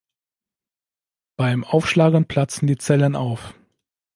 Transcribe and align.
Beim 1.37 1.63
Aufschlagen 1.63 2.25
platzen 2.25 2.65
die 2.65 2.79
Zellen 2.79 3.15
auf. 3.15 3.53